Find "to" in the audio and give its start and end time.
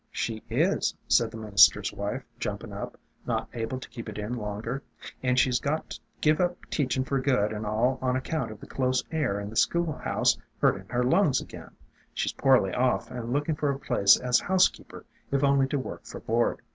3.79-3.87, 5.91-5.99, 15.67-15.77